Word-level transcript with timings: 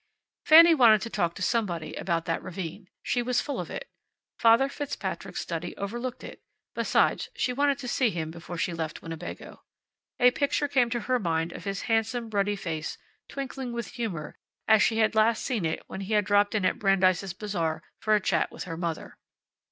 Fanny 0.47 0.73
wanted 0.73 0.99
to 1.01 1.11
talk 1.11 1.35
to 1.35 1.43
somebody 1.43 1.93
about 1.93 2.25
that 2.25 2.41
ravine. 2.41 2.87
She 3.03 3.21
was 3.21 3.39
full 3.39 3.59
of 3.59 3.69
it. 3.69 3.87
Father 4.39 4.67
Fitzpatrick's 4.67 5.41
study 5.41 5.77
over 5.77 5.99
looked 5.99 6.23
it. 6.23 6.41
Besides, 6.73 7.29
she 7.35 7.53
wanted 7.53 7.77
to 7.77 7.87
see 7.87 8.09
him 8.09 8.31
before 8.31 8.57
she 8.57 8.73
left 8.73 9.03
Winnebago. 9.03 9.61
A 10.19 10.31
picture 10.31 10.67
came 10.67 10.89
to 10.89 11.01
her 11.01 11.19
mind 11.19 11.51
of 11.51 11.65
his 11.65 11.83
handsome, 11.83 12.31
ruddy 12.31 12.55
face, 12.55 12.97
twinkling 13.29 13.73
with 13.73 13.89
humor 13.89 14.39
as 14.67 14.81
she 14.81 14.97
had 14.97 15.13
last 15.13 15.45
seen 15.45 15.65
it 15.65 15.83
when 15.85 16.01
he 16.01 16.13
had 16.13 16.25
dropped 16.25 16.55
in 16.55 16.65
at 16.65 16.79
Brandeis' 16.79 17.33
Bazaar 17.33 17.83
for 17.99 18.15
a 18.15 18.19
chat 18.19 18.51
with 18.51 18.63
her 18.63 18.77
mother. 18.77 19.19